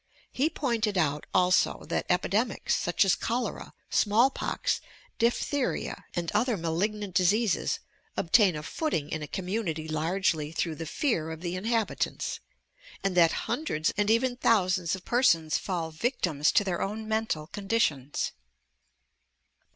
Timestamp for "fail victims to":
15.59-16.63